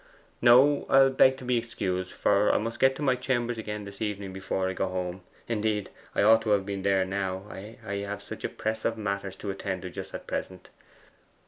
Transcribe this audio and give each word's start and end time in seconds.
'No; 0.41 0.87
I'll 0.89 1.11
beg 1.11 1.37
to 1.37 1.45
be 1.45 1.59
excused; 1.59 2.11
for 2.11 2.51
I 2.51 2.57
must 2.57 2.79
get 2.79 2.95
to 2.95 3.03
my 3.03 3.13
chambers 3.15 3.59
again 3.59 3.83
this 3.85 4.01
evening 4.01 4.33
before 4.33 4.67
I 4.67 4.73
go 4.73 4.87
home; 4.87 5.21
indeed, 5.47 5.91
I 6.15 6.23
ought 6.23 6.41
to 6.41 6.49
have 6.57 6.65
been 6.65 6.81
there 6.81 7.05
now 7.05 7.43
I 7.51 7.77
have 7.83 8.23
such 8.23 8.43
a 8.43 8.49
press 8.49 8.83
of 8.83 8.97
matters 8.97 9.35
to 9.35 9.51
attend 9.51 9.83
to 9.83 9.91
just 9.91 10.15
at 10.15 10.25
present. 10.25 10.71